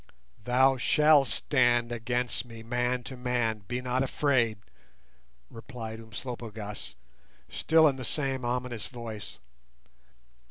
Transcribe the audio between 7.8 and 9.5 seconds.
in the same ominous voice.